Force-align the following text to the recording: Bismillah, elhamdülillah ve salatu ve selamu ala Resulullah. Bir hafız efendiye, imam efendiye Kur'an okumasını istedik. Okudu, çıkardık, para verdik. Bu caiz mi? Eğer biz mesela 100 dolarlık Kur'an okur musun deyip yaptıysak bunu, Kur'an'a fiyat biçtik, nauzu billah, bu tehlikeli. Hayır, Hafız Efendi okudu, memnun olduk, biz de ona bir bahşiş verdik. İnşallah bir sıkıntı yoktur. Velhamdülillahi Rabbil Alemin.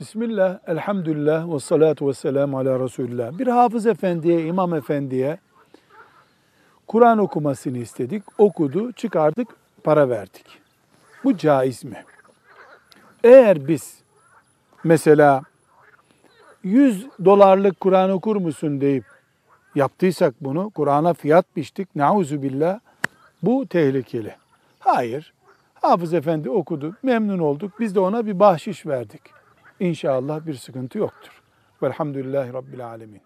Bismillah, 0.00 0.58
elhamdülillah 0.66 1.54
ve 1.54 1.60
salatu 1.60 2.08
ve 2.08 2.14
selamu 2.14 2.58
ala 2.58 2.80
Resulullah. 2.80 3.38
Bir 3.38 3.46
hafız 3.46 3.86
efendiye, 3.86 4.46
imam 4.46 4.74
efendiye 4.74 5.38
Kur'an 6.86 7.18
okumasını 7.18 7.78
istedik. 7.78 8.22
Okudu, 8.38 8.92
çıkardık, 8.92 9.48
para 9.84 10.08
verdik. 10.08 10.46
Bu 11.24 11.36
caiz 11.36 11.84
mi? 11.84 12.04
Eğer 13.24 13.68
biz 13.68 13.98
mesela 14.84 15.42
100 16.62 17.06
dolarlık 17.24 17.80
Kur'an 17.80 18.10
okur 18.10 18.36
musun 18.36 18.80
deyip 18.80 19.04
yaptıysak 19.74 20.34
bunu, 20.40 20.70
Kur'an'a 20.70 21.14
fiyat 21.14 21.46
biçtik, 21.56 21.96
nauzu 21.96 22.42
billah, 22.42 22.80
bu 23.42 23.66
tehlikeli. 23.66 24.34
Hayır, 24.78 25.32
Hafız 25.74 26.14
Efendi 26.14 26.50
okudu, 26.50 26.96
memnun 27.02 27.38
olduk, 27.38 27.80
biz 27.80 27.94
de 27.94 28.00
ona 28.00 28.26
bir 28.26 28.40
bahşiş 28.40 28.86
verdik. 28.86 29.43
İnşallah 29.80 30.46
bir 30.46 30.54
sıkıntı 30.54 30.98
yoktur. 30.98 31.42
Velhamdülillahi 31.82 32.52
Rabbil 32.52 32.86
Alemin. 32.86 33.22